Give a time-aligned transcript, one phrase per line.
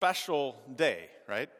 [0.00, 1.50] special day, right?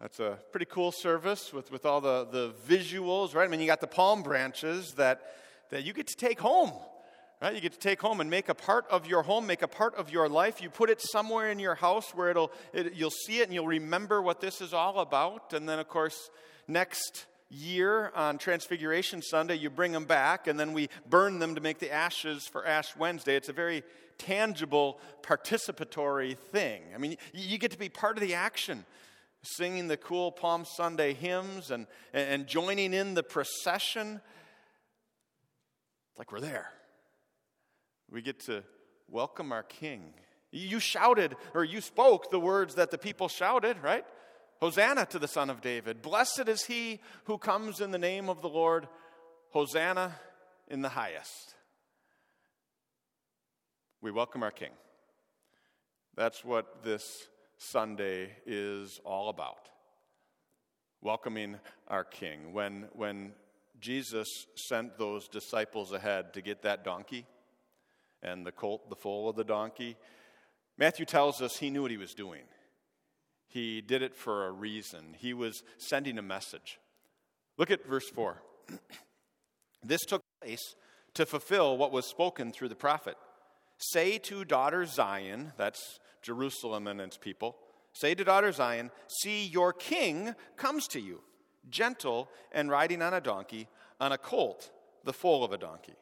[0.00, 3.44] That's a pretty cool service with, with all the, the visuals, right?
[3.44, 5.20] I mean, you got the palm branches that,
[5.70, 6.72] that you get to take home,
[7.40, 7.54] right?
[7.54, 9.94] You get to take home and make a part of your home, make a part
[9.94, 10.60] of your life.
[10.60, 13.68] You put it somewhere in your house where it'll, it, you'll see it and you'll
[13.68, 15.52] remember what this is all about.
[15.52, 16.30] And then, of course,
[16.66, 21.60] next year on Transfiguration Sunday, you bring them back and then we burn them to
[21.60, 23.36] make the ashes for Ash Wednesday.
[23.36, 23.82] It's a very
[24.18, 26.82] tangible, participatory thing.
[26.94, 28.84] I mean, you get to be part of the action
[29.42, 34.20] singing the cool Palm Sunday hymns and, and joining in the procession.
[36.10, 36.72] It's like we're there.
[38.10, 38.64] We get to
[39.08, 40.14] welcome our King.
[40.50, 44.04] You shouted or you spoke the words that the people shouted, right?
[44.60, 46.02] Hosanna to the Son of David.
[46.02, 48.88] Blessed is he who comes in the name of the Lord.
[49.50, 50.16] Hosanna
[50.66, 51.54] in the highest.
[54.00, 54.72] We welcome our King.
[56.16, 57.04] That's what this
[57.56, 59.68] Sunday is all about.
[61.00, 62.52] Welcoming our King.
[62.52, 63.32] When, when
[63.80, 67.26] Jesus sent those disciples ahead to get that donkey
[68.22, 69.96] and the colt, the foal of the donkey,
[70.76, 72.42] Matthew tells us he knew what he was doing.
[73.48, 75.16] He did it for a reason.
[75.18, 76.78] He was sending a message.
[77.56, 78.42] Look at verse 4.
[79.82, 80.76] this took place
[81.14, 83.16] to fulfill what was spoken through the prophet.
[83.78, 87.56] Say to daughter Zion, that's Jerusalem and its people,
[87.92, 91.22] say to daughter Zion, See, your king comes to you,
[91.70, 93.66] gentle and riding on a donkey,
[93.98, 94.70] on a colt,
[95.04, 95.94] the foal of a donkey.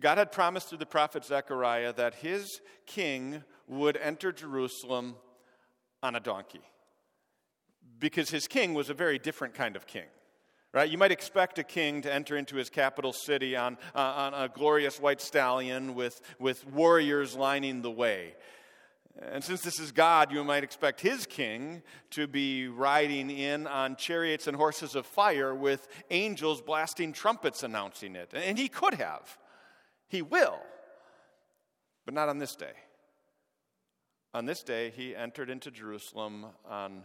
[0.00, 5.16] God had promised through the prophet Zechariah that his king would enter Jerusalem
[6.02, 6.62] on a donkey
[7.98, 10.06] because his king was a very different kind of king.
[10.74, 10.90] Right?
[10.90, 14.48] You might expect a king to enter into his capital city on, uh, on a
[14.48, 18.34] glorious white stallion with, with warriors lining the way.
[19.20, 23.96] And since this is God, you might expect his king to be riding in on
[23.96, 28.30] chariots and horses of fire with angels blasting trumpets announcing it.
[28.34, 29.38] And he could have.
[30.06, 30.60] He will.
[32.04, 32.74] But not on this day.
[34.34, 37.04] On this day, he entered into Jerusalem on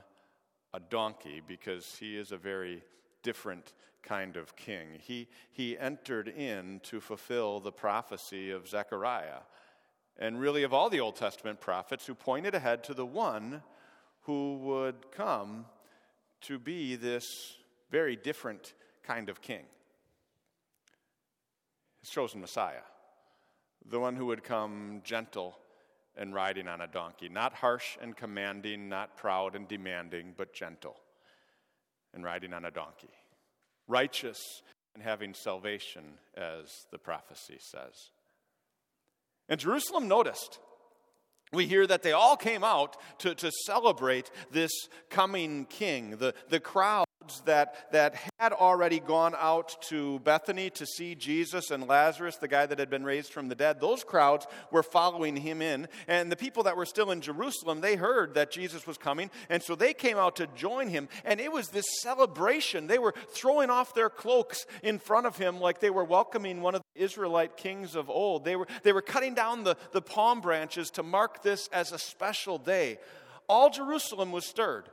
[0.73, 2.83] a donkey because he is a very
[3.21, 4.87] different kind of king.
[4.99, 9.39] He, he entered in to fulfill the prophecy of Zechariah
[10.17, 13.63] and really of all the Old Testament prophets who pointed ahead to the one
[14.21, 15.65] who would come
[16.41, 17.55] to be this
[17.89, 19.63] very different kind of king.
[22.01, 22.83] His chosen Messiah,
[23.85, 25.57] the one who would come gentle
[26.17, 30.95] and riding on a donkey, not harsh and commanding, not proud and demanding, but gentle
[32.13, 33.09] and riding on a donkey,
[33.87, 34.61] righteous
[34.93, 36.03] and having salvation,
[36.35, 38.11] as the prophecy says.
[39.49, 40.59] And Jerusalem noticed.
[41.51, 44.71] We hear that they all came out to, to celebrate this
[45.09, 46.17] coming king.
[46.17, 47.05] The, the crowd
[47.45, 52.65] that, that had already gone out to Bethany to see Jesus and Lazarus, the guy
[52.65, 55.87] that had been raised from the dead, those crowds were following him in.
[56.07, 59.29] And the people that were still in Jerusalem, they heard that Jesus was coming.
[59.49, 61.09] And so they came out to join him.
[61.25, 62.87] And it was this celebration.
[62.87, 66.75] They were throwing off their cloaks in front of him like they were welcoming one
[66.75, 68.45] of the Israelite kings of old.
[68.45, 71.99] They were, they were cutting down the, the palm branches to mark this as a
[71.99, 72.99] special day.
[73.47, 74.85] All Jerusalem was stirred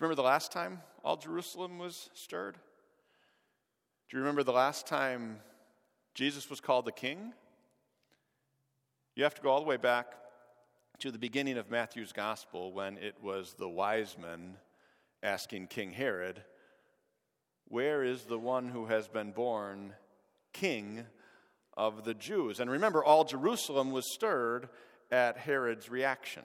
[0.00, 2.54] you remember the last time all Jerusalem was stirred?
[4.08, 5.40] Do you remember the last time
[6.14, 7.34] Jesus was called the king?
[9.14, 10.14] You have to go all the way back
[11.00, 14.56] to the beginning of Matthew's gospel when it was the wise men
[15.22, 16.42] asking King Herod,
[17.68, 19.92] Where is the one who has been born
[20.54, 21.04] king
[21.76, 22.58] of the Jews?
[22.58, 24.70] And remember, all Jerusalem was stirred
[25.10, 26.44] at Herod's reaction.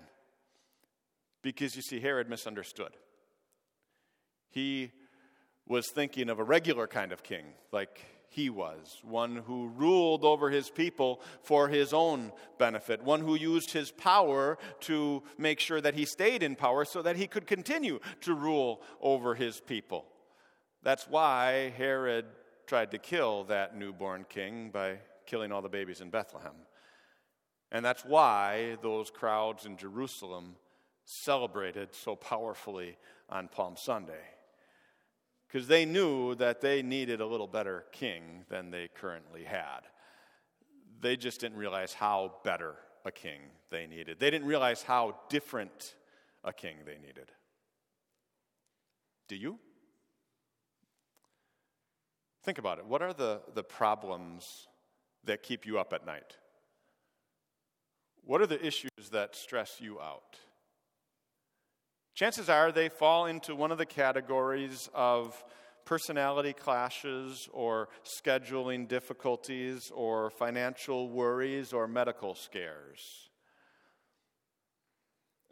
[1.41, 2.91] Because you see, Herod misunderstood.
[4.55, 4.93] He
[5.67, 7.43] was thinking of a regular kind of king,
[7.73, 13.35] like he was, one who ruled over his people for his own benefit, one who
[13.35, 17.45] used his power to make sure that he stayed in power so that he could
[17.45, 20.05] continue to rule over his people.
[20.83, 22.25] That's why Herod
[22.65, 26.55] tried to kill that newborn king by killing all the babies in Bethlehem.
[27.73, 30.55] And that's why those crowds in Jerusalem
[31.03, 32.97] celebrated so powerfully
[33.29, 34.34] on Palm Sunday
[35.55, 39.79] because they knew that they needed a little better king than they currently had.
[40.99, 42.75] They just didn't realize how better
[43.05, 44.19] a king they needed.
[44.19, 45.95] They didn't realize how different
[46.43, 47.31] a king they needed.
[49.29, 49.57] Do you?
[52.43, 52.85] Think about it.
[52.85, 54.67] What are the, the problems
[55.23, 56.35] that keep you up at night?
[58.25, 60.37] What are the issues that stress you out?
[62.15, 65.43] Chances are they fall into one of the categories of
[65.83, 73.29] personality clashes or scheduling difficulties or financial worries or medical scares.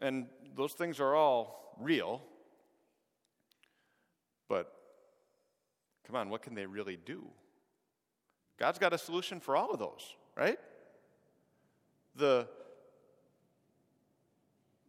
[0.00, 0.26] And
[0.56, 2.22] those things are all real.
[4.48, 4.72] But
[6.06, 7.26] come on, what can they really do?
[8.58, 10.58] God's got a solution for all of those, right?
[12.16, 12.48] The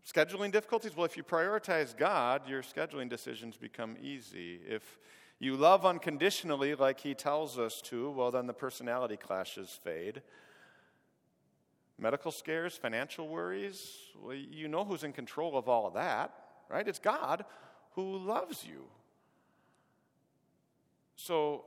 [0.05, 4.59] scheduling difficulties, well, if you prioritize God, your scheduling decisions become easy.
[4.67, 4.99] If
[5.39, 10.21] you love unconditionally, like he tells us to, well, then the personality clashes fade.
[11.97, 16.31] Medical scares, financial worries, well, you know who's in control of all of that,
[16.69, 16.87] right?
[16.87, 17.45] It's God
[17.91, 18.83] who loves you.
[21.15, 21.63] So,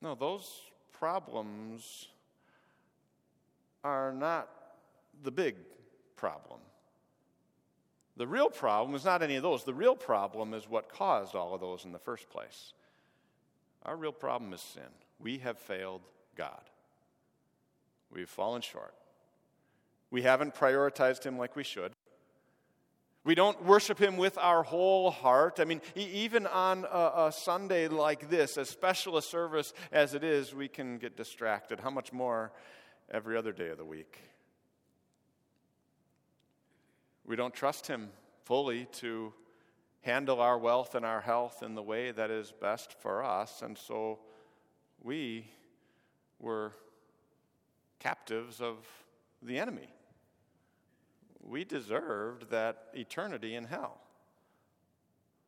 [0.00, 0.50] no, those
[0.92, 2.08] problems
[3.82, 4.48] are not
[5.22, 5.56] the big
[6.16, 6.60] problem.
[8.16, 9.64] The real problem is not any of those.
[9.64, 12.72] The real problem is what caused all of those in the first place.
[13.82, 14.82] Our real problem is sin.
[15.18, 16.02] We have failed
[16.36, 16.62] God.
[18.12, 18.94] We've fallen short.
[20.10, 21.92] We haven't prioritized Him like we should.
[23.24, 25.58] We don't worship Him with our whole heart.
[25.58, 30.22] I mean, even on a, a, Sunday like this, as special a service as it
[30.22, 31.80] is, we can get distracted.
[31.80, 32.52] How much more
[33.10, 34.18] every other day of the week?
[37.26, 38.10] We don't trust Him
[38.44, 39.32] fully to
[40.02, 43.62] handle our wealth and our health in the way that is best for us.
[43.62, 44.18] And so
[45.02, 45.46] we
[46.38, 46.72] were
[47.98, 48.76] captives of
[49.42, 49.88] the enemy.
[51.40, 54.00] We deserved that eternity in hell.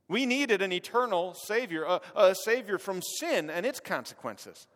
[0.09, 4.67] We needed an eternal Savior, a, a Savior from sin and its consequences.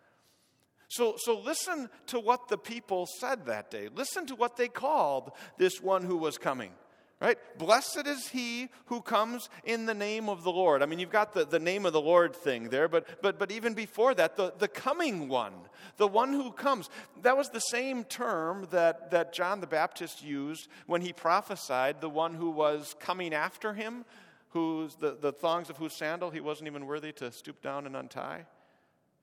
[0.89, 3.89] So, so listen to what the people said that day.
[3.95, 6.73] Listen to what they called this one who was coming
[7.21, 7.39] right?
[7.59, 10.83] Blessed is he who comes in the name of the Lord.
[10.83, 13.51] I mean, you've got the, the name of the Lord thing there, but, but, but
[13.51, 15.53] even before that, the, the coming one,
[15.99, 16.89] the one who comes.
[17.23, 22.09] That was the same term that, that John the Baptist used when he prophesied the
[22.09, 24.07] one who was coming after him,
[24.51, 27.97] whose, the, the thongs of whose sandal he wasn't even worthy to stoop down and
[27.97, 28.47] untie.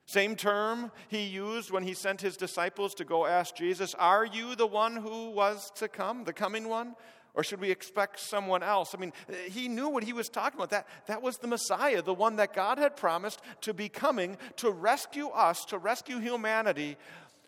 [0.05, 4.55] Same term he used when he sent his disciples to go ask Jesus, Are you
[4.55, 6.95] the one who was to come, the coming one?
[7.37, 8.95] Or should we expect someone else?
[8.95, 9.13] I mean,
[9.51, 10.71] he knew what he was talking about.
[10.71, 14.71] That, that was the Messiah, the one that God had promised to be coming to
[14.71, 16.97] rescue us, to rescue humanity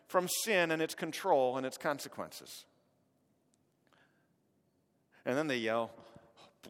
[0.07, 2.65] from sin and its control and its consequences.
[5.25, 5.89] And then they yell,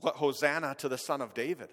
[0.02, 1.68] Hosanna to the Son of David.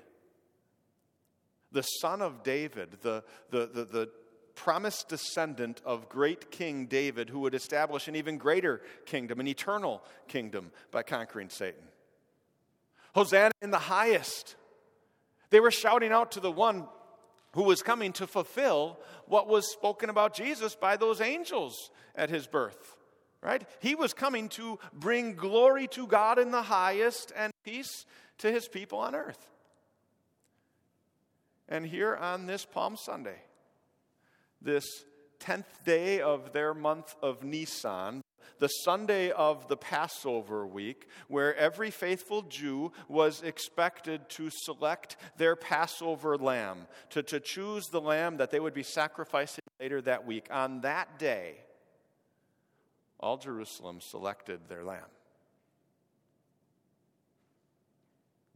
[1.70, 4.10] The Son of David, the, the, the, the
[4.56, 10.02] promised descendant of great King David who would establish an even greater kingdom, an eternal
[10.26, 11.82] kingdom, by conquering Satan.
[13.14, 14.56] Hosanna in the highest.
[15.50, 16.88] They were shouting out to the one
[17.52, 22.46] who was coming to fulfill what was spoken about Jesus by those angels at his
[22.46, 22.96] birth.
[23.42, 23.64] Right?
[23.80, 28.04] He was coming to bring glory to God in the highest and peace
[28.38, 29.48] to his people on earth.
[31.68, 33.38] And here on this Palm Sunday,
[34.66, 35.04] this
[35.40, 38.20] 10th day of their month of Nisan,
[38.58, 45.56] the Sunday of the Passover week, where every faithful Jew was expected to select their
[45.56, 50.48] Passover lamb, to, to choose the lamb that they would be sacrificing later that week.
[50.50, 51.54] On that day,
[53.20, 55.00] all Jerusalem selected their lamb.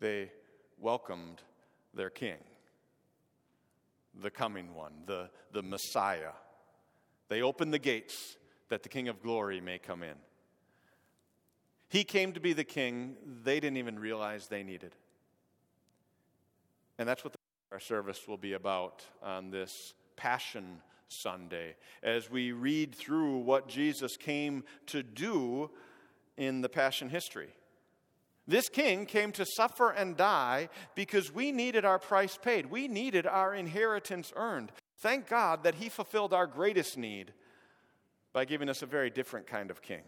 [0.01, 0.33] They
[0.79, 1.41] welcomed
[1.95, 2.39] their king
[4.21, 6.33] the coming one, the, the Messiah.
[7.29, 8.37] They open the gates
[8.69, 10.17] that the King of glory may come in.
[11.89, 14.95] He came to be the king they didn't even realize they needed.
[16.99, 17.35] And that's what
[17.73, 24.17] our service will be about on this Passion Sunday as we read through what Jesus
[24.17, 25.71] came to do
[26.37, 27.49] in the Passion history.
[28.51, 32.67] This king came to suffer and die because we needed our price paid.
[32.67, 34.73] We needed our inheritance earned.
[34.99, 37.33] Thank God that he fulfilled our greatest need
[38.33, 40.03] by giving us a very different kind of king.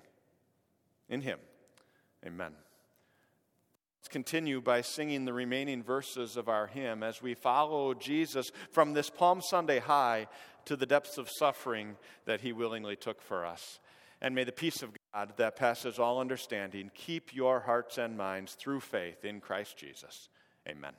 [1.08, 1.38] In him.
[2.26, 2.50] Amen.
[4.00, 8.92] Let's continue by singing the remaining verses of our hymn as we follow Jesus from
[8.92, 10.26] this Palm Sunday high
[10.64, 13.78] to the depths of suffering that he willingly took for us.
[14.20, 14.98] And may the peace of God
[15.36, 20.28] that passes all understanding keep your hearts and minds through faith in Christ Jesus.
[20.68, 20.92] Amen.